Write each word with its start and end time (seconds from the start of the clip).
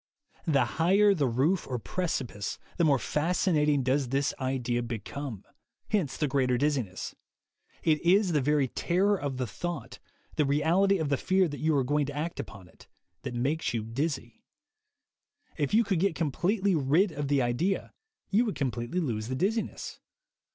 The 0.47 0.65
higher 0.65 1.13
the 1.13 1.27
roof 1.27 1.67
or 1.67 1.77
precipice 1.77 2.57
the 2.77 2.83
more 2.83 2.97
fascinat 2.97 3.67
ing 3.69 3.83
does 3.83 4.09
this 4.09 4.33
idea 4.39 4.81
become; 4.81 5.45
hence 5.91 6.17
the 6.17 6.27
greater 6.27 6.55
the 6.55 6.57
dizziness. 6.57 7.13
It 7.83 8.01
is 8.03 8.31
the 8.31 8.41
very 8.41 8.67
terror 8.67 9.15
of 9.15 9.37
the 9.37 9.45
thought, 9.45 9.99
the 10.37 10.43
reality 10.43 10.97
of 10.97 11.09
the 11.09 11.17
fear 11.17 11.47
that 11.49 11.59
you 11.59 11.75
are 11.75 11.83
going 11.83 12.07
to 12.07 12.17
act 12.17 12.39
upon 12.39 12.67
it, 12.67 12.87
that 13.21 13.35
makes 13.35 13.75
you 13.75 13.83
dizzy. 13.83 14.41
If 15.55 15.71
you 15.71 15.83
could 15.83 15.99
get 15.99 16.15
com 16.15 16.31
pletely 16.31 16.73
rid 16.75 17.11
of 17.11 17.27
the 17.27 17.43
idea, 17.43 17.93
you 18.31 18.43
would 18.45 18.55
completely 18.55 18.99
lose 19.01 19.27
the 19.27 19.35
dizziness. 19.35 19.99